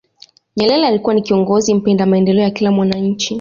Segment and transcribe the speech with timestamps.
[0.57, 3.29] nyerere alikuwa ni kiongozi mpenda maendeleo ya kila mwananchi